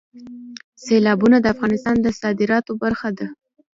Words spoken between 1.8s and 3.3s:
د صادراتو برخه ده.